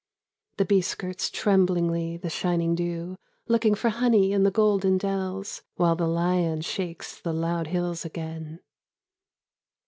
[0.57, 3.17] The bee skirts tremblingly the shining dew
[3.47, 5.61] Looking for honey in the golden dells.
[5.75, 8.61] While the lion shakes the loud hills again.